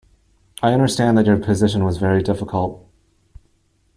[0.63, 2.83] I understand that your position was very difficult.